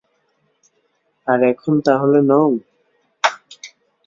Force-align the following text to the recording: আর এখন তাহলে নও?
আর 1.27 1.39
এখন 1.51 1.73
তাহলে 1.85 2.19
নও? 2.21 2.49